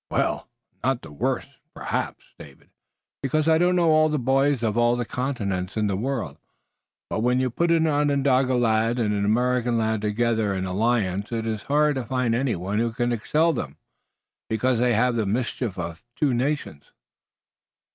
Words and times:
"Well, 0.09 0.47
not 0.83 1.03
the 1.03 1.11
worst, 1.11 1.49
perhaps, 1.75 2.25
David, 2.39 2.71
because 3.21 3.47
I 3.47 3.59
don't 3.59 3.75
know 3.75 3.91
all 3.91 4.09
the 4.09 4.17
boys 4.17 4.63
uf 4.63 4.75
all 4.75 4.95
the 4.95 5.05
countries 5.05 5.77
in 5.77 5.85
the 5.85 5.95
world, 5.95 6.39
but 7.07 7.19
when 7.19 7.39
you 7.39 7.51
put 7.51 7.69
an 7.69 7.85
Onondaga 7.85 8.55
lad 8.55 8.97
und 8.99 9.13
an 9.13 9.23
American 9.25 9.77
lad 9.77 10.01
together 10.01 10.55
in 10.55 10.65
alliance 10.65 11.31
it 11.31 11.45
iss 11.45 11.61
hard 11.69 11.97
to 11.97 12.03
find 12.03 12.33
any 12.33 12.55
one 12.55 12.79
who 12.79 12.91
can 12.91 13.11
excel 13.11 13.53
them, 13.53 13.77
because 14.49 14.79
they 14.79 14.95
haf 14.95 15.13
the 15.13 15.27
mischief 15.27 15.77
uf 15.77 16.03
two 16.15 16.33
nations." 16.33 16.91